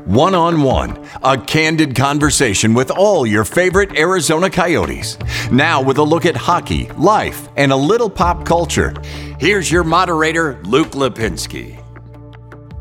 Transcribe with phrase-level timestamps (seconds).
[0.00, 5.18] One on One, a candid conversation with all your favorite Arizona Coyotes.
[5.50, 8.94] Now, with a look at hockey, life, and a little pop culture.
[9.38, 11.83] Here's your moderator, Luke Lapinski.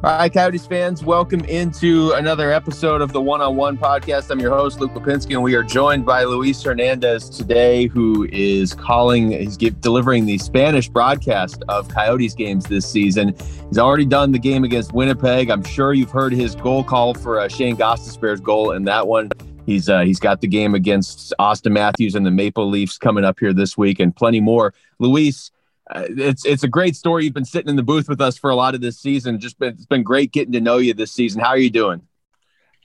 [0.03, 4.29] All right, Coyotes fans, welcome into another episode of the One on One podcast.
[4.31, 8.73] I'm your host, Luke Lapinski, and we are joined by Luis Hernandez today, who is
[8.73, 13.33] calling, he's give, delivering the Spanish broadcast of Coyotes games this season.
[13.69, 15.49] He's already done the game against Winnipeg.
[15.49, 19.29] I'm sure you've heard his goal call for uh, Shane Gostisbehere's goal in that one.
[19.65, 23.39] He's uh, he's got the game against Auston Matthews and the Maple Leafs coming up
[23.39, 24.73] here this week, and plenty more.
[24.99, 25.49] Luis,
[25.95, 27.25] it's it's a great story.
[27.25, 29.39] You've been sitting in the booth with us for a lot of this season.
[29.39, 31.41] Just been it's been great getting to know you this season.
[31.41, 32.01] How are you doing?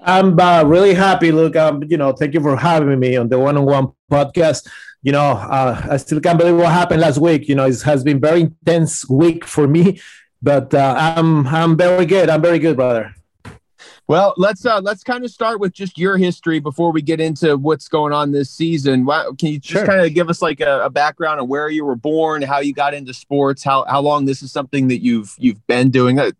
[0.01, 1.33] I'm uh, really happy.
[1.33, 4.69] Look, um, you know, thank you for having me on the one-on-one podcast.
[5.03, 7.49] You know, uh, I still can't believe what happened last week.
[7.49, 10.01] You know, it has been very intense week for me,
[10.41, 12.31] but uh, I'm I'm very good.
[12.31, 13.15] I'm very good, brother.
[14.09, 17.59] Well, let's uh, let's kind of start with just your history before we get into
[17.59, 19.05] what's going on this season.
[19.07, 19.87] Can you just sure.
[19.87, 22.73] kind of give us like a, a, background of where you were born, how you
[22.73, 26.19] got into sports, how how long this is something that you've you've been doing?
[26.19, 26.31] Uh,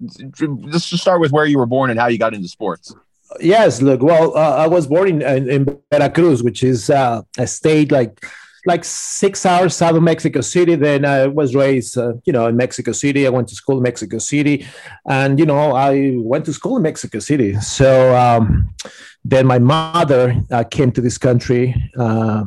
[0.41, 2.95] let's just start with where you were born and how you got into sports.
[3.39, 7.47] Yes, look, well, uh, I was born in, in, in Veracruz, which is uh, a
[7.47, 8.25] state like
[8.69, 10.77] like six hours south of Mexico City.
[10.77, 13.27] Then I was raised, uh, you know, in Mexico City.
[13.27, 14.67] I went to school in Mexico City,
[15.09, 17.55] and you know, I went to school in Mexico City.
[17.61, 18.73] So um,
[19.25, 21.75] then my mother uh, came to this country.
[21.99, 22.45] Uh,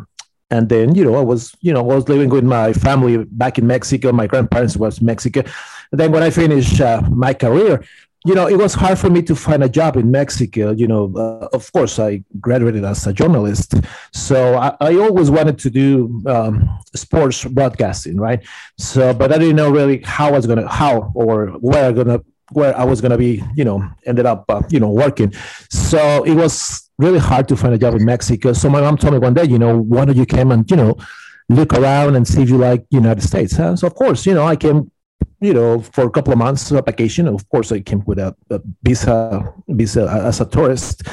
[0.51, 3.57] and then, you know, I was, you know, I was living with my family back
[3.57, 4.11] in Mexico.
[4.11, 5.43] My grandparents was Mexico.
[5.91, 7.83] And then when I finished uh, my career,
[8.23, 10.71] you know, it was hard for me to find a job in Mexico.
[10.71, 13.73] You know, uh, of course, I graduated as a journalist,
[14.13, 18.45] so I, I always wanted to do um, sports broadcasting, right?
[18.77, 22.21] So, but I didn't know really how I was gonna, how or where I gonna,
[22.51, 23.43] where I was gonna be.
[23.55, 25.33] You know, ended up, uh, you know, working.
[25.71, 28.53] So it was really hard to find a job in Mexico.
[28.53, 30.77] So my mom told me one day, you know, why don't you come and you
[30.77, 30.95] know,
[31.49, 33.57] look around and see if you like United States?
[33.57, 33.75] Huh?
[33.75, 34.91] So of course, you know, I came
[35.41, 37.27] you know, for a couple of months of vacation.
[37.27, 41.03] Of course, I came with a, a visa, visa as a tourist,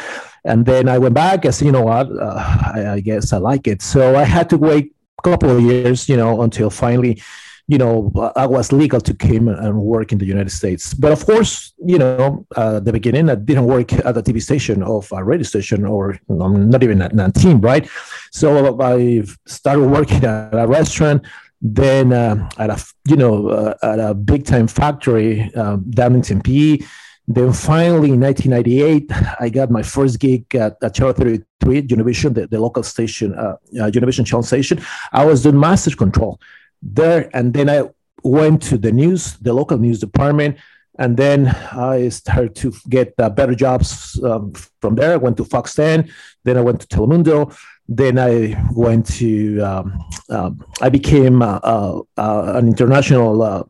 [0.44, 1.46] and then I went back.
[1.46, 3.82] I said, you know what, uh, I, I, guess I like it.
[3.82, 7.22] So I had to wait a couple of years, you know, until finally,
[7.68, 10.94] you know, I was legal to come and work in the United States.
[10.94, 14.40] But of course, you know, uh, at the beginning, I didn't work at a TV
[14.40, 17.86] station of a radio station or not even at a team, right?
[18.30, 21.26] So I started working at a restaurant
[21.60, 26.22] then uh, at a you know uh, at a big time factory um, down in
[26.22, 26.84] Tempe.
[27.30, 32.46] Then finally in 1998, I got my first gig at, at Channel 33, Univision, the,
[32.46, 34.80] the local station, uh, uh, Univision channel station.
[35.12, 36.40] I was doing master control
[36.80, 37.90] there, and then I
[38.22, 40.56] went to the news, the local news department,
[40.98, 45.12] and then I started to get uh, better jobs um, from there.
[45.12, 46.10] I went to Fox 10,
[46.44, 47.54] then I went to Telemundo,
[47.88, 53.62] then I went to, um, um, I became uh, uh, uh an international uh,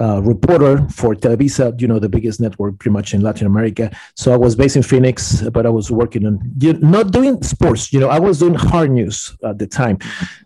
[0.00, 3.90] uh, reporter for Televisa, you know, the biggest network pretty much in Latin America.
[4.14, 6.40] So I was based in Phoenix, but I was working on
[6.80, 7.92] not doing sports.
[7.92, 9.98] You know, I was doing hard news at the time.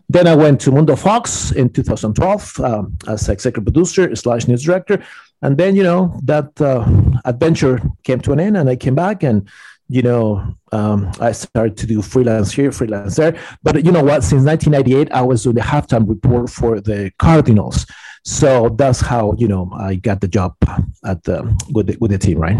[0.09, 5.03] Then I went to Mundo Fox in 2012 um, as executive producer slash news director,
[5.41, 6.49] and then you know that
[7.23, 9.47] adventure came to an end, and I came back and
[9.87, 13.37] you know, um, I started to do freelance here, freelance there.
[13.63, 14.23] But you know what?
[14.23, 17.85] Since 1998, I was doing the halftime report for the Cardinals.
[18.23, 20.55] So that's how you know I got the job
[21.05, 22.57] at the with the, with the team, right?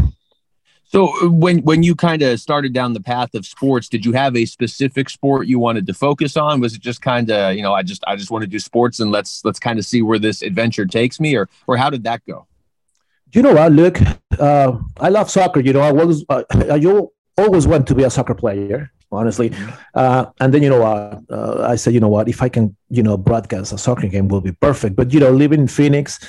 [0.84, 4.12] So uh, when when you kind of started down the path of sports, did you
[4.14, 6.62] have a specific sport you wanted to focus on?
[6.62, 9.00] Was it just kind of you know I just I just want to do sports
[9.00, 12.04] and let's let's kind of see where this adventure takes me, or or how did
[12.04, 12.46] that go?
[13.34, 13.72] You know what?
[13.72, 14.00] Look,
[14.40, 15.60] uh, I love soccer.
[15.60, 16.76] You know, I was uh, I,
[17.38, 19.72] always want to be a soccer player honestly mm-hmm.
[19.94, 21.22] uh, and then you know what?
[21.30, 24.28] uh, i said you know what if i can you know broadcast a soccer game
[24.28, 26.20] will be perfect but you know living in phoenix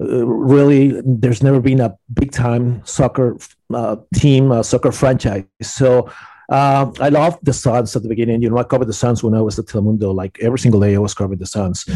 [0.00, 3.36] uh, really there's never been a big time soccer
[3.74, 6.10] uh, team soccer franchise so
[6.52, 8.42] uh, I loved the Suns at the beginning.
[8.42, 10.14] You know, I covered the Suns when I was at Telemundo.
[10.14, 11.88] Like every single day, I was covering the Suns.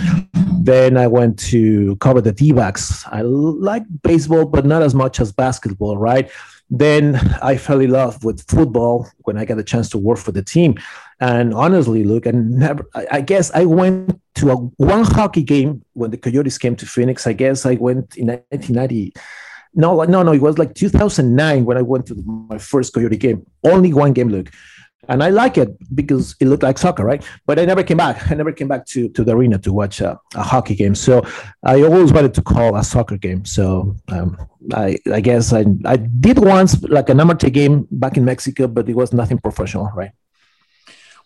[0.61, 3.05] then I went to cover the D-backs.
[3.09, 6.31] I like baseball, but not as much as basketball, right?
[6.69, 10.33] Then I fell in love with football when I got a chance to work for
[10.33, 10.77] the team.
[11.21, 16.11] And honestly, look, and never, I guess I went to a one hockey game when
[16.11, 17.27] the Coyotes came to Phoenix.
[17.27, 19.15] I guess I went in 1990.
[19.75, 22.15] No, no, no, it was like 2009 when I went to
[22.49, 23.47] my first Coyote game.
[23.63, 24.51] Only one game, look.
[25.09, 27.25] And I like it because it looked like soccer, right?
[27.47, 28.31] But I never came back.
[28.31, 30.95] I never came back to, to the arena to watch a, a hockey game.
[30.95, 31.25] So
[31.65, 33.45] I always wanted to call a soccer game.
[33.45, 34.37] So um,
[34.75, 38.89] I, I guess I, I did once like an amateur game back in Mexico, but
[38.89, 40.13] it was nothing professional, right?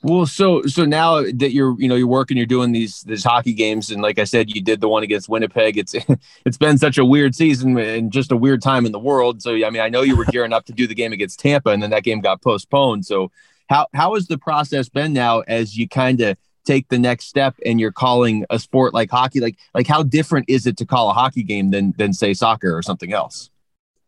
[0.03, 3.53] Well, so so now that you're you know you're working, you're doing these these hockey
[3.53, 5.77] games, and like I said, you did the one against Winnipeg.
[5.77, 5.95] It's
[6.47, 9.43] it's been such a weird season and just a weird time in the world.
[9.43, 11.69] So I mean, I know you were gearing up to do the game against Tampa,
[11.69, 13.05] and then that game got postponed.
[13.05, 13.31] So
[13.71, 16.37] how how has the process been now as you kind of
[16.67, 19.41] take the next step and you're calling a sport like hockey?
[19.41, 22.77] Like like how different is it to call a hockey game than than say soccer
[22.77, 23.49] or something else?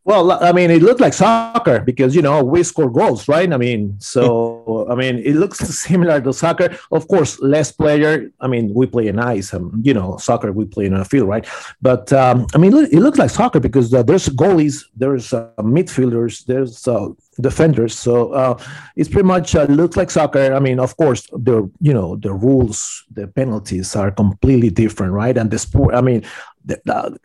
[0.04, 3.52] Well, I mean, it looked like soccer because you know we score goals, right?
[3.52, 5.58] I mean, so I mean, it looks
[5.88, 6.76] similar to soccer.
[6.90, 8.28] Of course, less player.
[8.40, 11.28] I mean, we play in ice, and you know, soccer we play in a field,
[11.28, 11.46] right?
[11.81, 16.44] But um, I mean, it looks like soccer because uh, there's goalies, there's uh, midfielders,
[16.46, 17.10] there's uh,
[17.40, 17.96] defenders.
[17.96, 18.58] So uh,
[18.96, 20.52] it's pretty much uh, looks like soccer.
[20.52, 25.38] I mean, of course, the you know the rules, the penalties are completely different, right?
[25.38, 25.94] And the sport.
[25.94, 26.25] I mean,
[26.64, 27.19] the, the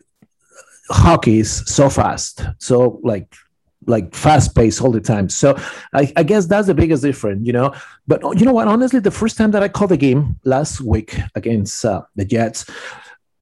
[0.90, 3.34] hockey is so fast, so like
[3.86, 5.28] like fast pace all the time.
[5.28, 5.56] So
[5.94, 7.72] I, I, guess that's the biggest difference, you know.
[8.06, 8.68] But you know what?
[8.68, 12.66] Honestly, the first time that I called the game last week against uh, the Jets,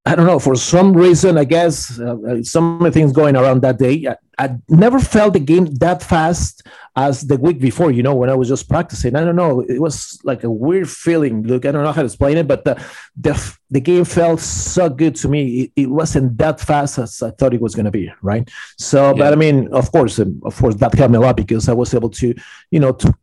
[0.04, 3.78] I don't know, for some reason, I guess uh, uh some things going around that
[3.78, 4.06] day.
[4.38, 6.62] I, never felt the game that fast
[6.94, 9.16] as the week before, you know, when I was just practicing.
[9.16, 9.60] I don't know.
[9.60, 11.42] It was like a weird feeling.
[11.42, 12.82] Look, I don't know how to explain it, but the
[13.16, 15.60] the, the game felt so good to me.
[15.60, 18.48] It, it wasn't that fast as I thought it was going to be, right?
[18.78, 19.12] So, yeah.
[19.14, 21.72] but I mean, of course, um, of course, that helped me a lot because I
[21.74, 22.34] was able to,
[22.70, 23.14] you know, to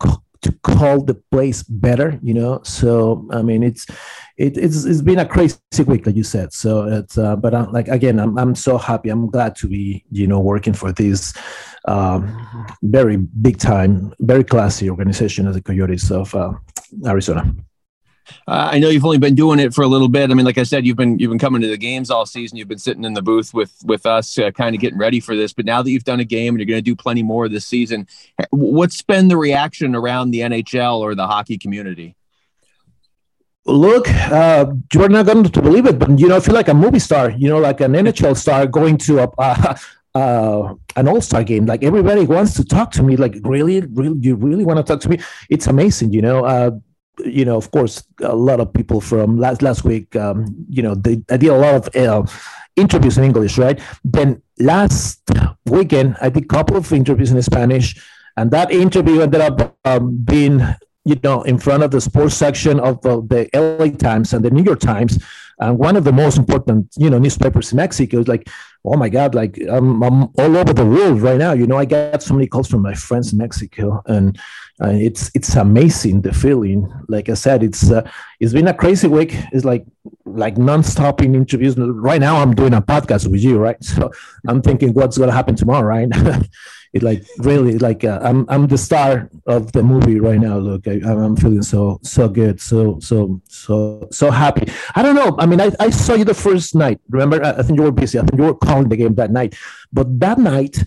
[0.44, 2.62] to call the place better, you know.
[2.64, 3.88] So I mean, it's
[4.38, 6.54] it, it's it's been a crazy week, like you said.
[6.54, 9.10] So it's uh, but I'm like again, I'm I'm so happy.
[9.10, 11.34] I'm glad to be you know working for this
[11.86, 16.54] um, very big time, very classy organization as the Coyotes of uh,
[17.06, 17.54] Arizona.
[18.48, 20.32] Uh, I know you've only been doing it for a little bit.
[20.32, 22.58] I mean, like I said, you've been you've been coming to the games all season.
[22.58, 25.36] You've been sitting in the booth with with us, uh, kind of getting ready for
[25.36, 25.54] this.
[25.54, 27.68] But now that you've done a game and you're going to do plenty more this
[27.68, 28.08] season,
[28.50, 32.16] what's been the reaction around the NHL or the hockey community?
[33.66, 36.74] Look, uh, you're not going to believe it, but you know, I feel like a
[36.74, 37.32] movie star.
[37.32, 39.30] You know, like an NHL star going to a.
[39.38, 39.76] Uh,
[40.16, 44.36] uh, an all-star game like everybody wants to talk to me like really really you
[44.36, 45.18] really want to talk to me
[45.50, 46.70] it's amazing you know uh,
[47.20, 50.96] you know, of course, a lot of people from last last week, um, you know,
[50.96, 52.32] they, I did a lot of uh,
[52.76, 53.80] interviews in English, right?
[54.04, 55.22] Then last
[55.66, 57.96] weekend, I did a couple of interviews in Spanish,
[58.38, 60.62] and that interview ended up um, being,
[61.06, 64.52] you know, in front of the sports section of uh, the LA Times and the
[64.52, 65.24] New York Times,
[65.60, 68.20] and one of the most important, you know, newspapers in Mexico.
[68.20, 68.48] Is like,
[68.86, 71.54] oh my God, like I'm, I'm all over the world right now.
[71.54, 74.40] You know, I get so many calls from my friends in Mexico, and
[74.82, 76.92] uh, it's it's amazing the feeling.
[77.08, 78.10] Like I said, it's uh,
[78.40, 79.36] it's been a crazy week.
[79.52, 79.86] It's like
[80.26, 81.78] like non-stop in interviews.
[81.78, 83.78] Right now, I'm doing a podcast with you, right?
[83.84, 84.12] So
[84.48, 86.10] I'm thinking, what's gonna happen tomorrow, right?
[86.94, 90.58] it like really like uh, I'm I'm the star of the movie right now.
[90.58, 94.72] Look, I, am feeling so so good, so so so so happy.
[94.96, 95.36] I don't know.
[95.40, 97.02] I mean, I, I saw you the first night.
[97.10, 98.20] Remember, I, I think you were busy.
[98.20, 99.56] I think you were calling the game that night.
[99.92, 100.84] But that night,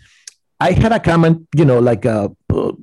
[0.61, 2.31] I had a camera, you know, like a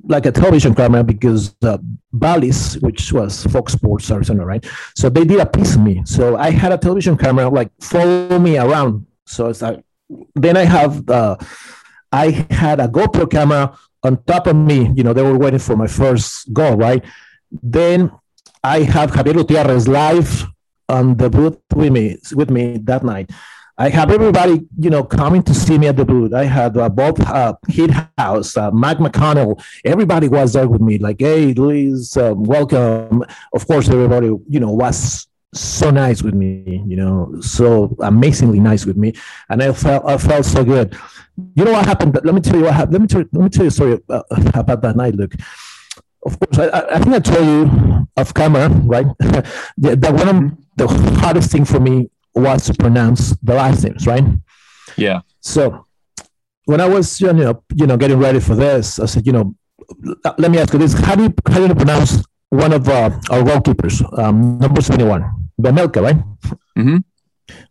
[0.04, 1.78] like a television camera because uh,
[2.12, 4.64] Bally's, which was Fox Sports Arizona, right?
[4.94, 6.02] So they did a piece of me.
[6.04, 9.06] So I had a television camera like follow me around.
[9.26, 9.82] So it's like
[10.34, 11.36] then I have uh,
[12.14, 14.88] I had a GoPro camera on top of me.
[14.94, 17.04] You know, they were waiting for my first goal, right?
[17.50, 18.12] Then
[18.62, 20.46] I have Xavier Gutierrez live
[20.88, 23.30] on the booth with me with me that night.
[23.76, 26.32] I have everybody, you know, coming to see me at the booth.
[26.32, 27.54] I had uh, Bob uh,
[28.16, 29.60] House, uh, Mike McConnell.
[29.84, 30.98] Everybody was there with me.
[30.98, 33.24] Like, hey, Luis, uh, welcome.
[33.52, 36.82] Of course, everybody, you know, was so nice with me.
[36.86, 39.14] You know, so amazingly nice with me,
[39.48, 40.96] and I felt I felt so good.
[41.54, 42.18] You know what happened?
[42.22, 42.92] Let me tell you what happened.
[42.92, 44.22] Let me tell, let me tell you a story uh,
[44.54, 45.34] about that night, Luke
[46.24, 49.06] of course, I, I, think I told you off camera, right?
[49.18, 50.88] that one of the
[51.20, 54.24] hardest thing for me was to pronounce the last names, right?
[54.96, 55.20] Yeah.
[55.40, 55.86] So
[56.64, 59.54] when I was you know you know getting ready for this, I said, you know,
[60.38, 63.10] let me ask you this: How do you how do you pronounce one of uh,
[63.30, 64.80] our goalkeepers, um, number
[65.60, 66.16] seventy-one, Vejmelka, right?
[66.78, 66.96] Mm-hmm.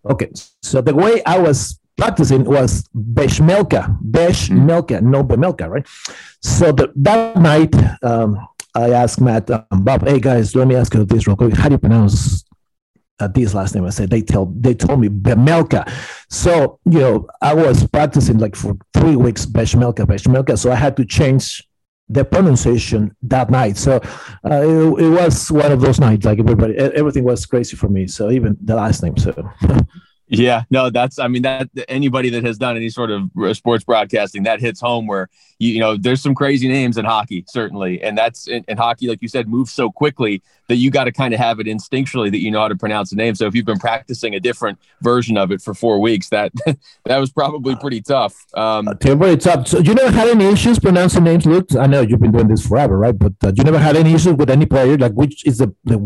[0.10, 0.32] Okay.
[0.62, 5.12] So the way I was practicing was Vejmelka, Vejmelka, mm-hmm.
[5.12, 5.88] no Vejmelka, right?
[6.42, 10.94] So the, that night, um, I asked Matt, um, Bob, hey guys, let me ask
[10.94, 11.54] you this real quick.
[11.56, 12.44] How do you pronounce
[13.20, 13.86] uh, this last name.
[13.86, 15.90] I said they tell they told me Bemelka.
[16.30, 20.58] So you know I was practicing like for three weeks Beshmelka Beshmelka.
[20.58, 21.68] So I had to change
[22.14, 23.78] the pronunciation that night.
[23.78, 23.96] So
[24.46, 26.26] uh, it, it, was one of those nights.
[26.26, 28.08] Like everybody, everything was crazy for me.
[28.08, 29.18] So even the last name.
[29.18, 29.34] So.
[30.28, 34.44] Yeah, no, that's I mean that anybody that has done any sort of sports broadcasting
[34.44, 38.18] that hits home where you, you know there's some crazy names in hockey certainly, and
[38.18, 41.42] that's in, hockey like you said moves so quickly that you got to kind of
[41.42, 43.36] have it instinctually that you know how to pronounce the name.
[43.36, 46.54] So if you've been practicing a different version of it for four weeks, that
[47.06, 48.34] that was probably pretty tough.
[48.54, 48.94] Um, uh,
[49.36, 49.68] tough.
[49.68, 51.76] So you never had any issues pronouncing names, Luke?
[51.76, 53.18] I know you've been doing this forever, right?
[53.18, 55.98] But uh, you never had any issues with any player, like which is the, the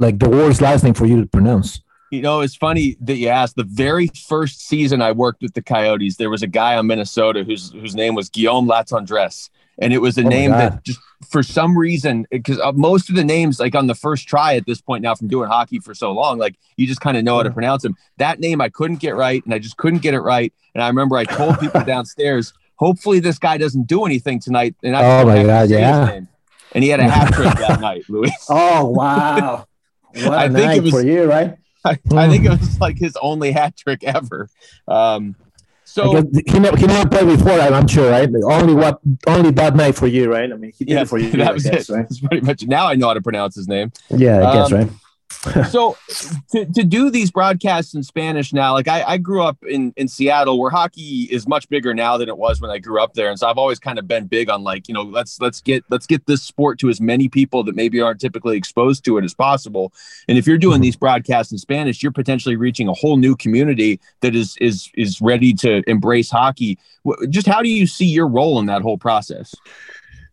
[0.00, 1.82] like the worst last name for you to pronounce?
[2.12, 3.56] You know, it's funny that you asked.
[3.56, 7.42] The very first season I worked with the Coyotes, there was a guy on Minnesota
[7.42, 11.00] whose whose name was Guillaume Latendresse, and it was a oh name that just
[11.30, 14.66] for some reason, because uh, most of the names, like on the first try at
[14.66, 17.38] this point now from doing hockey for so long, like you just kind of know
[17.38, 17.96] how to pronounce them.
[18.18, 20.52] That name I couldn't get right, and I just couldn't get it right.
[20.74, 24.74] And I remember I told people downstairs, hopefully this guy doesn't do anything tonight.
[24.82, 26.20] And I oh my god, yeah.
[26.72, 28.30] And he had a hat trick that night, Luis.
[28.50, 29.66] Oh wow.
[30.14, 31.56] What I think it was, for you, right?
[31.84, 34.48] I, I, think it was like his only hat trick ever.
[34.86, 35.34] Um,
[35.84, 38.28] so he never, he never played before, I'm sure, right?
[38.44, 40.50] Only what only that night for you, right?
[40.50, 41.30] I mean, he did yeah, it for you.
[41.32, 41.92] That was guess, it.
[41.92, 42.06] Right?
[42.24, 42.66] pretty much.
[42.66, 43.92] Now I know how to pronounce his name.
[44.08, 44.90] Yeah, I guess, um, right?
[45.70, 45.96] So
[46.50, 50.08] to, to do these broadcasts in Spanish now, like I, I grew up in, in
[50.08, 53.28] Seattle where hockey is much bigger now than it was when I grew up there.
[53.30, 55.84] And so I've always kind of been big on like, you know, let's let's get
[55.90, 59.24] let's get this sport to as many people that maybe aren't typically exposed to it
[59.24, 59.92] as possible.
[60.28, 60.82] And if you're doing mm-hmm.
[60.82, 65.20] these broadcasts in Spanish, you're potentially reaching a whole new community that is is is
[65.20, 66.78] ready to embrace hockey.
[67.28, 69.54] Just how do you see your role in that whole process?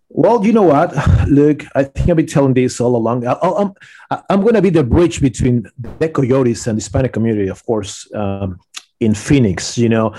[0.10, 0.94] Well, you know what,
[1.28, 1.66] Luke?
[1.75, 3.25] I think I've been telling this all along.
[3.25, 3.74] I, am
[4.10, 7.63] I'm, I'm going to be the bridge between the Coyotes and the Hispanic community, of
[7.66, 8.60] course, um,
[9.00, 9.78] in Phoenix.
[9.78, 10.16] You know,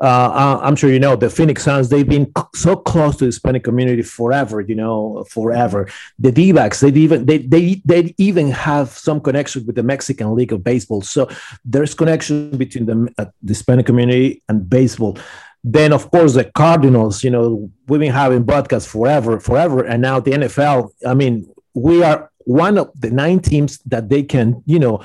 [0.00, 1.88] uh, I'm sure you know the Phoenix Suns.
[1.88, 4.60] They've been so close to the Hispanic community forever.
[4.60, 5.88] You know, forever.
[6.18, 10.52] The D-backs, they even they they they even have some connection with the Mexican League
[10.52, 11.02] of Baseball.
[11.02, 11.30] So
[11.64, 15.16] there's connection between the, uh, the Hispanic community and baseball.
[15.64, 19.84] Then, of course, the Cardinals, you know, we've been having broadcasts forever, forever.
[19.84, 24.24] And now the NFL, I mean, we are one of the nine teams that they
[24.24, 25.04] can, you know,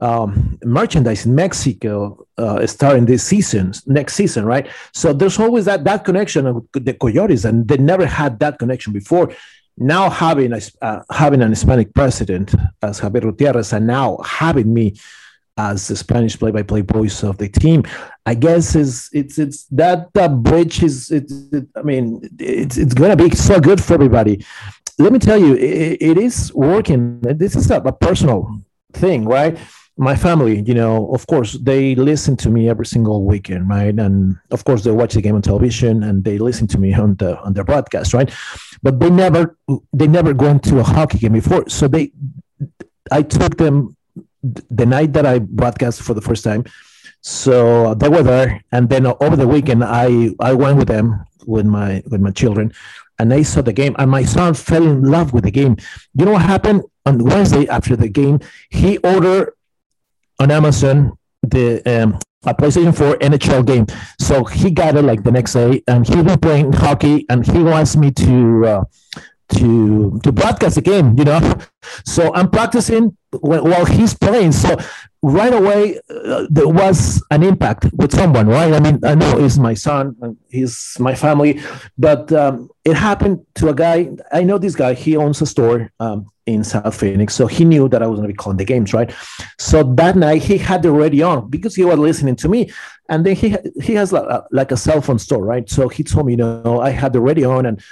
[0.00, 4.68] um, merchandise in Mexico uh, starting this season, next season, right?
[4.94, 8.92] So there's always that that connection of the Coyotes, and they never had that connection
[8.92, 9.32] before.
[9.76, 14.94] Now having a, uh, having an Hispanic president as Xavier Gutierrez, and now having me
[15.58, 17.82] as the Spanish play-by-play voice of the team.
[18.24, 22.94] I guess is it's it's that that bridge is it's it, I mean it's it's
[22.94, 24.44] gonna be so good for everybody.
[24.98, 27.20] Let me tell you, it, it is working.
[27.20, 28.62] This is a, a personal
[28.94, 29.56] thing, right?
[29.96, 33.96] My family, you know, of course, they listen to me every single weekend, right?
[33.98, 37.16] And of course, they watch the game on television and they listen to me on
[37.16, 38.30] the on their broadcast, right?
[38.82, 39.56] But they never
[39.92, 42.12] they never gone to a hockey game before, so they
[43.10, 43.96] I took them
[44.70, 46.64] the night that I broadcast for the first time.
[47.20, 51.66] So they were there, and then over the weekend, I I went with them with
[51.66, 52.72] my with my children,
[53.18, 55.76] and they saw the game, and my son fell in love with the game.
[56.14, 58.40] You know what happened on Wednesday after the game?
[58.70, 59.52] He ordered
[60.38, 63.86] on Amazon the um, a PlayStation 4 NHL game.
[64.20, 67.62] So he got it like the next day, and he been playing hockey, and he
[67.62, 68.84] wants me to uh,
[69.56, 71.18] to to broadcast the game.
[71.18, 71.58] You know,
[72.04, 74.52] so I'm practicing while he's playing.
[74.52, 74.76] So
[75.22, 78.72] right away, uh, there was an impact with someone, right?
[78.72, 80.16] I mean, I know he's my son,
[80.48, 81.60] he's my family,
[81.98, 84.10] but um, it happened to a guy.
[84.32, 84.94] I know this guy.
[84.94, 88.28] He owns a store um, in South Phoenix, so he knew that I was going
[88.28, 89.12] to be calling the games, right?
[89.58, 92.70] So that night he had the radio on because he was listening to me,
[93.08, 95.68] and then he he has like a, like a cell phone store, right?
[95.68, 97.82] So he told me, you know, I had the radio on and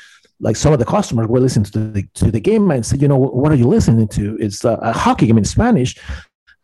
[0.40, 3.09] like some of the customers were listening to the to the game and said, you
[3.09, 4.37] know, what are you listening to?
[4.38, 5.97] It's a, a hockey game in Spanish,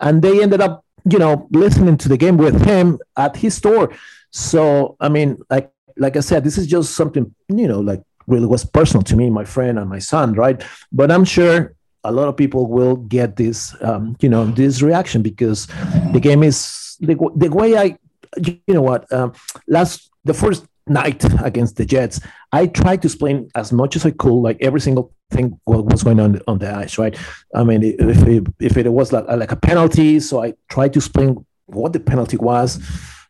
[0.00, 3.93] and they ended up, you know, listening to the game with him at his store.
[4.31, 8.47] So I mean, like like I said, this is just something you know, like really
[8.47, 10.62] was personal to me, my friend, and my son, right?
[10.93, 11.75] But I'm sure
[12.05, 15.67] a lot of people will get this, um, you know, this reaction because
[16.12, 17.97] the game is the, the way I,
[18.37, 19.33] you know what, um,
[19.69, 22.21] last the first night against the Jets,
[22.53, 26.03] I tried to explain as much as I could, like every single thing what was
[26.03, 27.17] going on on the ice, right?
[27.55, 30.99] I mean, if it, if it was like, like a penalty, so I tried to
[30.99, 32.81] explain what the penalty was.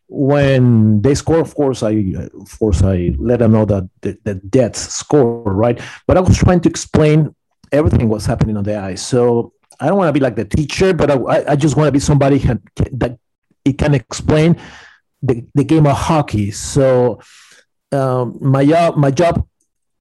[0.07, 1.91] When they score, of course, I
[2.39, 5.79] of course I let them know that the, the Jets score, right?
[6.05, 7.33] But I was trying to explain
[7.71, 9.01] everything was happening on the ice.
[9.01, 11.91] So I don't want to be like the teacher, but I, I just want to
[11.91, 13.17] be somebody that
[13.65, 14.57] it can explain
[15.23, 16.51] the, the game of hockey.
[16.51, 17.19] So
[17.93, 19.45] um, my job my job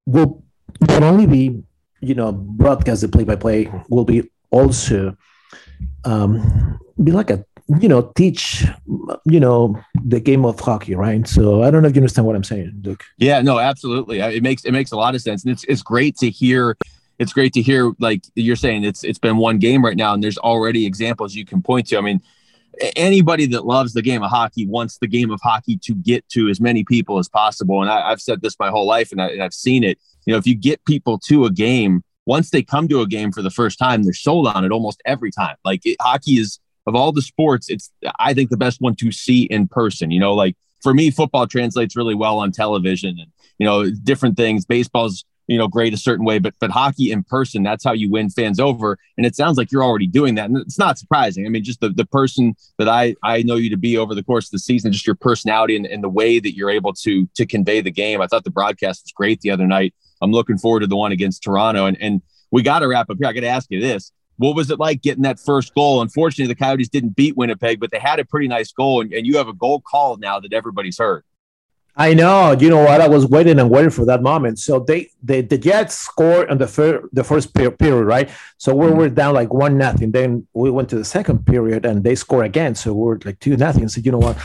[0.06, 0.42] will
[0.80, 1.62] not only be,
[2.00, 5.16] you know, broadcast the play by play, will be also
[6.04, 7.44] um, be like a
[7.80, 8.64] you know teach
[9.24, 11.26] you know the game of hockey right?
[11.26, 14.18] So i don't know if you understand what i'm saying luke yeah no absolutely.
[14.20, 15.44] It makes it makes a lot of sense.
[15.44, 16.76] And it's it's great to hear
[17.18, 20.22] it's great to hear like you're saying it's it's been one game right now and
[20.22, 21.98] there's already examples you can point to.
[21.98, 22.20] I mean
[22.96, 26.48] anybody that loves the game of hockey wants the game of hockey to get to
[26.48, 29.28] as many people as possible and I, have said this my whole life and, I,
[29.28, 32.62] and i've seen it you know if you get people to a game once they
[32.62, 35.56] come to a game for the first time, they're sold on it almost every time.
[35.64, 39.12] Like it, hockey is of all the sports, it's I think the best one to
[39.12, 40.10] see in person.
[40.10, 44.36] You know, like for me, football translates really well on television, and you know, different
[44.36, 44.64] things.
[44.64, 48.10] Baseball's you know great a certain way, but but hockey in person, that's how you
[48.10, 48.98] win fans over.
[49.16, 51.46] And it sounds like you're already doing that, and it's not surprising.
[51.46, 54.22] I mean, just the the person that I I know you to be over the
[54.22, 57.28] course of the season, just your personality and, and the way that you're able to
[57.34, 58.20] to convey the game.
[58.20, 59.94] I thought the broadcast was great the other night.
[60.22, 61.86] I'm looking forward to the one against Toronto.
[61.86, 63.26] And, and we got to wrap up here.
[63.26, 64.12] I got to ask you this.
[64.36, 66.00] What was it like getting that first goal?
[66.00, 69.02] Unfortunately, the Coyotes didn't beat Winnipeg, but they had a pretty nice goal.
[69.02, 71.24] And, and you have a goal called now that everybody's heard.
[71.94, 72.52] I know.
[72.58, 73.02] You know what?
[73.02, 74.58] I was waiting and waiting for that moment.
[74.58, 78.30] So they, they the Jets scored on the first the first period, right?
[78.56, 78.96] So we mm-hmm.
[78.96, 80.10] were down like one nothing.
[80.10, 82.74] Then we went to the second period and they score again.
[82.74, 83.88] So we are like two nothing.
[83.88, 84.38] So you know what?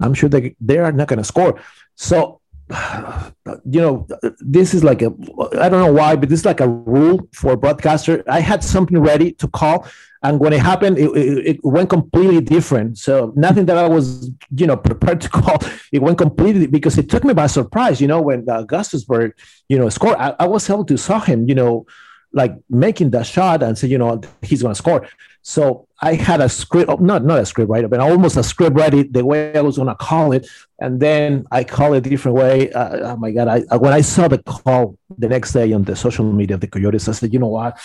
[0.00, 1.60] I'm sure they they are not going to score.
[1.94, 2.39] So
[3.64, 4.06] you know,
[4.40, 5.12] this is like a,
[5.58, 8.22] I don't know why, but this is like a rule for broadcaster.
[8.28, 9.86] I had something ready to call,
[10.22, 12.98] and when it happened, it, it, it, went completely different.
[12.98, 15.58] So nothing that I was, you know, prepared to call.
[15.92, 18.00] It went completely because it took me by surprise.
[18.00, 19.32] You know, when uh, Gostisbehere,
[19.68, 21.86] you know, scored, I, I was able to saw him, you know,
[22.32, 25.08] like making that shot and say, you know, he's going to score.
[25.42, 27.88] So I had a script, oh, not not a script, right?
[27.88, 30.46] But almost a script ready, the way I was gonna call it,
[30.78, 32.70] and then I call it a different way.
[32.72, 33.48] Uh, oh my god!
[33.48, 36.66] I, when I saw the call the next day on the social media of the
[36.66, 37.78] Coyotes, I said, you know what?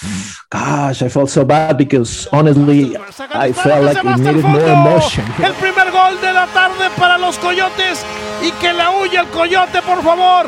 [0.50, 5.26] Gosh, I felt so bad because honestly, I felt like it needed more emotion.
[5.44, 8.04] El primer gol de la tarde para los Coyotes
[8.44, 10.48] y que la huya el Coyote, por favor.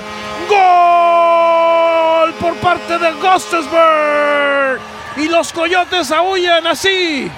[0.50, 7.32] Gol por parte de Gostisbehere y los coyotes aullan así.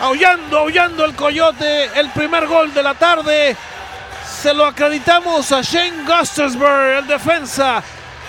[0.00, 3.56] Aullando, aullando el coyote, el primer gol de la tarde.
[4.40, 7.82] Se lo acreditamos a Shane Gustafsberg, el defensa,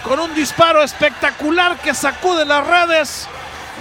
[0.03, 3.27] con un disparo espectacular que sacude las redes.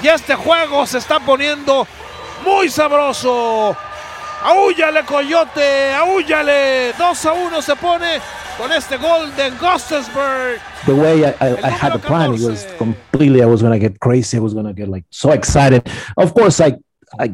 [0.02, 1.86] Y este juego se está poniendo
[2.44, 3.76] muy sabroso.
[4.44, 6.92] Aullale, coyote, aullale.
[6.96, 8.20] 2 a 1 se pone
[8.56, 9.50] con este gol de.
[10.86, 13.78] The way I, I, I had the plan, it was completely, I was going to
[13.78, 14.36] get crazy.
[14.36, 15.88] I was going to get like so excited.
[16.16, 16.76] Of course, I,
[17.18, 17.28] I,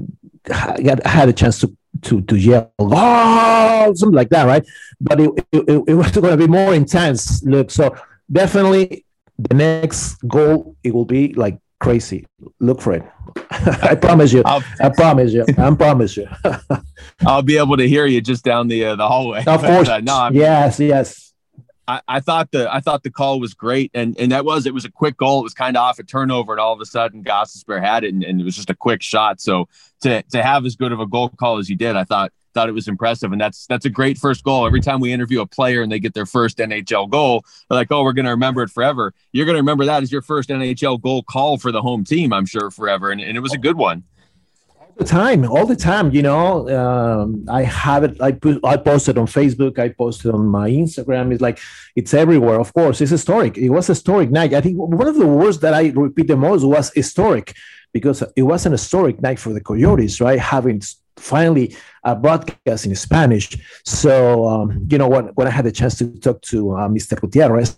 [0.45, 4.67] got, I had a chance to to to yell oh something like that right
[5.01, 7.95] but it, it, it was going to be more intense look so
[8.31, 9.05] definitely
[9.39, 12.27] the next goal it will be like crazy
[12.61, 13.03] look for it
[13.83, 16.29] i promise you I'll, i promise you i promise you
[17.27, 19.45] I'll be able to hear you just down the uh, the hallway.
[19.47, 19.89] Of course.
[19.89, 21.33] uh, no, I'm, yes, yes.
[21.87, 24.75] I, I, thought the I thought the call was great, and and that was it
[24.75, 25.41] was a quick goal.
[25.41, 28.15] It was kind of off a turnover, and all of a sudden Gostisbehere had it,
[28.15, 29.41] and, and, it was just a quick shot.
[29.41, 29.69] So
[30.01, 32.69] to to have as good of a goal call as you did, I thought thought
[32.69, 34.67] it was impressive, and that's that's a great first goal.
[34.67, 37.89] Every time we interview a player and they get their first NHL goal, they're like,
[37.91, 39.13] oh, we're going to remember it forever.
[39.33, 42.33] You're going to remember that as your first NHL goal call for the home team,
[42.33, 44.05] I'm sure, forever, and, and it was a good one
[44.79, 46.13] All the time, all the time.
[46.13, 48.21] You know, um, I have it.
[48.23, 49.79] I put, I posted on Facebook.
[49.79, 51.33] I posted on my Instagram.
[51.33, 51.59] It's like
[51.97, 52.61] it's everywhere.
[52.61, 53.59] Of course, it's historic.
[53.59, 54.55] It was historic night.
[54.55, 57.55] I think one of the words that I repeat the most was historic,
[57.93, 60.39] because it was an historic night for the Coyotes, right?
[60.39, 60.83] Having
[61.17, 63.57] finally a broadcast in Spanish.
[63.85, 67.21] So, um, you know, when when I had the chance to talk to uh, Mr.
[67.21, 67.77] Gutierrez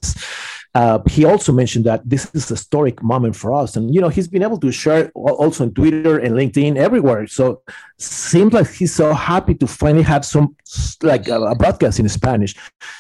[0.77, 4.11] uh, he also mentioned that this is a historic moment for us, and you know
[4.11, 7.27] he's been able to share also on Twitter and LinkedIn everywhere.
[7.27, 7.63] So
[7.97, 10.55] seems like he's so happy to finally have some
[11.03, 12.55] like a, broadcast in Spanish.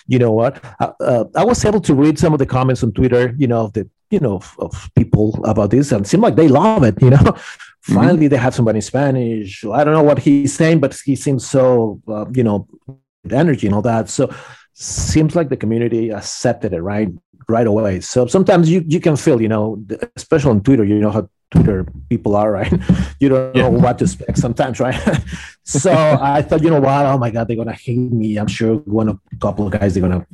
[0.07, 0.65] You know what?
[0.81, 3.35] Uh, uh, I was able to read some of the comments on Twitter.
[3.37, 6.83] You know the you know of, of people about this, and seem like they love
[6.83, 6.97] it.
[7.03, 7.37] You know.
[7.87, 8.29] Finally mm-hmm.
[8.29, 9.65] they have somebody in Spanish.
[9.65, 12.69] I don't know what he's saying, but he seems so uh, you know
[13.31, 14.09] energy and all that.
[14.09, 14.33] So
[14.73, 17.09] seems like the community accepted it right
[17.49, 18.01] right away.
[18.01, 19.83] So sometimes you you can feel, you know,
[20.17, 22.73] especially on Twitter, you know how Twitter people are, right?
[23.19, 23.63] You don't yeah.
[23.63, 25.01] know what to expect sometimes, right?
[25.65, 27.07] so I thought, you know what?
[27.07, 28.37] Oh my God, they're gonna hate me.
[28.37, 30.27] I'm sure one of a couple of guys they're gonna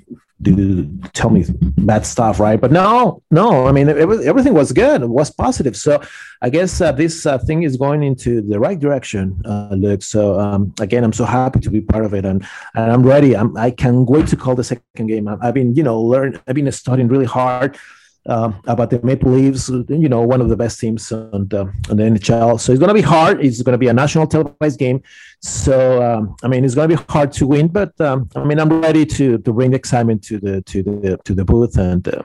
[0.42, 2.60] do tell me bad stuff, right?
[2.60, 3.68] But no, no.
[3.68, 5.02] I mean, it, was, everything was good.
[5.02, 5.76] It was positive.
[5.76, 6.02] So
[6.42, 10.02] I guess uh, this uh, thing is going into the right direction, uh, Luke.
[10.02, 12.44] So um, again, I'm so happy to be part of it, and
[12.74, 13.36] and I'm ready.
[13.36, 15.28] I'm, I can't wait to call the second game.
[15.28, 16.40] I've been, you know, learn.
[16.48, 17.78] I've been studying really hard
[18.26, 21.96] uh, about the Maple Leafs, you know, one of the best teams on the, on
[21.96, 22.60] the NHL.
[22.60, 23.44] So it's going to be hard.
[23.44, 25.02] It's going to be a national televised game.
[25.40, 28.60] So um, I mean, it's going to be hard to win, but um, I mean,
[28.60, 32.22] I'm ready to to bring excitement to the to the to the booth and uh,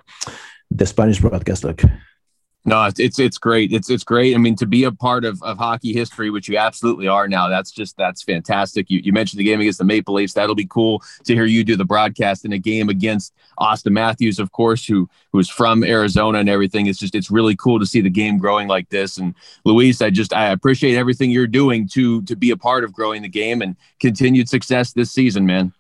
[0.70, 1.64] the Spanish broadcast.
[1.64, 1.82] Look.
[2.68, 3.72] No, it's it's great.
[3.72, 4.36] It's it's great.
[4.36, 7.48] I mean, to be a part of, of hockey history, which you absolutely are now,
[7.48, 8.90] that's just that's fantastic.
[8.90, 10.34] You, you mentioned the game against the Maple Leafs.
[10.34, 14.38] That'll be cool to hear you do the broadcast in a game against Auston Matthews,
[14.38, 16.88] of course, who who's from Arizona and everything.
[16.88, 19.18] It's just it's really cool to see the game growing like this.
[19.18, 22.92] And Luis, I just I appreciate everything you're doing to to be a part of
[22.92, 25.72] growing the game and continued success this season, man.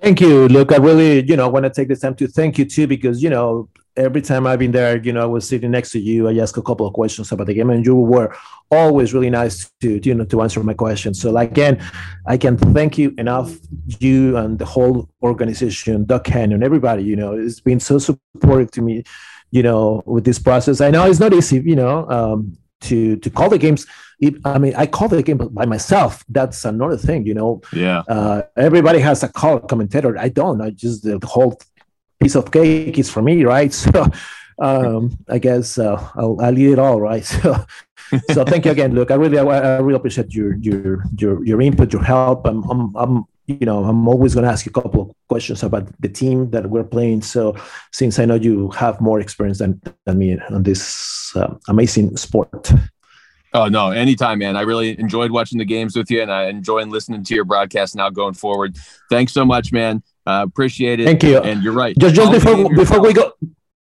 [0.00, 0.46] Thank you.
[0.46, 3.20] Look, I really, you know, want to take this time to thank you too, because
[3.20, 6.28] you know, every time I've been there, you know, I was sitting next to you.
[6.28, 8.34] I asked a couple of questions about the game, and you were
[8.70, 11.20] always really nice to, you know, to answer my questions.
[11.20, 11.82] So, again,
[12.26, 13.54] I can thank you enough,
[14.00, 17.04] you and the whole organization, Doug Cannon, everybody.
[17.04, 19.04] You know, it's been so supportive to me,
[19.50, 20.80] you know, with this process.
[20.80, 23.86] I know it's not easy, you know, um, to to call the games.
[24.44, 26.24] I mean, I call the game by myself.
[26.28, 27.60] That's another thing, you know.
[27.72, 28.02] Yeah.
[28.08, 30.16] Uh, everybody has a call commentator.
[30.16, 30.60] I don't.
[30.62, 31.58] I just the whole
[32.20, 33.72] piece of cake is for me, right?
[33.92, 34.10] So
[34.58, 37.24] um, I guess uh, I'll, I'll eat it all, right?
[37.42, 37.66] So,
[38.32, 39.10] so thank you again, Luke.
[39.10, 42.46] I really, I, really appreciate your your your your input, your help.
[42.46, 45.62] I'm, I'm, I'm you know, I'm always going to ask you a couple of questions
[45.62, 47.22] about the team that we're playing.
[47.22, 47.56] So,
[47.92, 52.70] since I know you have more experience than, than me on this uh, amazing sport.
[53.54, 54.56] Oh no, anytime, man.
[54.56, 57.94] I really enjoyed watching the games with you, and I enjoy listening to your broadcast
[57.94, 58.76] now going forward.
[59.08, 60.02] Thanks so much, man.
[60.26, 61.04] Uh, appreciate it.
[61.04, 61.38] Thank you.
[61.38, 61.96] And you're right.
[61.98, 63.32] Just, just before before we go,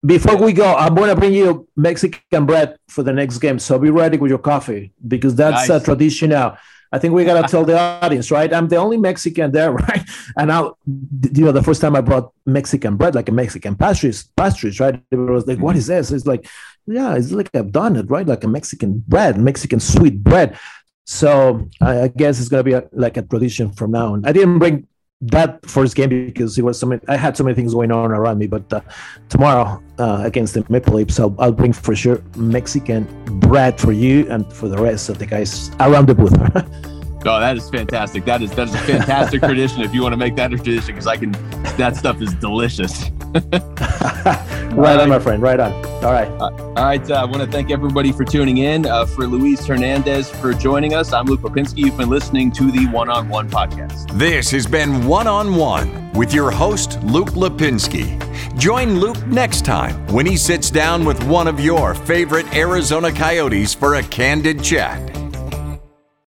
[0.06, 3.60] before we go, I'm going to bring you Mexican bread for the next game.
[3.60, 5.82] So be ready with your coffee because that's nice.
[5.82, 6.58] a tradition now.
[6.92, 8.54] I think we got to tell the audience, right?
[8.54, 10.04] I'm the only Mexican there, right?
[10.38, 14.30] And now, you know, the first time I brought Mexican bread, like a Mexican pastries,
[14.36, 15.02] pastries, right?
[15.10, 16.12] It was like, what is this?
[16.12, 16.46] It's like,
[16.86, 18.28] yeah, it's like I've done it, right?
[18.28, 20.58] Like a Mexican bread, Mexican sweet bread.
[21.06, 24.26] So I guess it's gonna be a, like a tradition from now on.
[24.26, 24.88] I didn't bring
[25.32, 28.12] that first game because it was so many, I had so many things going on
[28.12, 28.48] around me.
[28.48, 28.82] But uh,
[29.30, 33.06] tomorrow uh, against the Maple Leafs, I'll, I'll, bring for sure Mexican
[33.40, 36.90] bread for you and for the rest of the guys around the booth.
[37.26, 38.26] Oh, that is fantastic.
[38.26, 39.82] That is that is a fantastic tradition.
[39.82, 41.32] If you want to make that a tradition, because I can,
[41.78, 43.10] that stuff is delicious.
[43.34, 43.54] right,
[44.74, 45.42] right, on, my friend.
[45.42, 45.72] Right on.
[46.04, 46.28] All right.
[46.28, 47.10] Uh, all right.
[47.10, 48.86] Uh, I want to thank everybody for tuning in.
[48.86, 51.14] Uh, for Luis Hernandez for joining us.
[51.14, 51.78] I'm Luke Lapinski.
[51.78, 54.12] You've been listening to the One on One podcast.
[54.18, 58.20] This has been One on One with your host Luke Lapinski.
[58.58, 63.74] Join Luke next time when he sits down with one of your favorite Arizona Coyotes
[63.74, 65.23] for a candid chat.